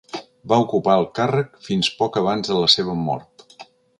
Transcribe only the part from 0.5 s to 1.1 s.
Va ocupar el